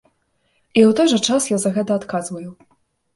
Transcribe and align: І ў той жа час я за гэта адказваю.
І 0.79 0.81
ў 0.89 0.91
той 0.99 1.07
жа 1.11 1.19
час 1.27 1.43
я 1.49 1.57
за 1.65 1.69
гэта 1.75 1.91
адказваю. 2.01 2.49